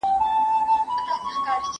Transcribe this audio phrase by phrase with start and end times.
[1.07, 1.67] کمپيوټر مرسته رسوي.